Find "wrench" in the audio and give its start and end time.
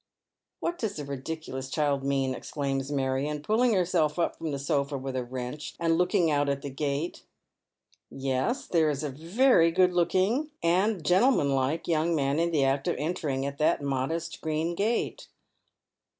5.23-5.75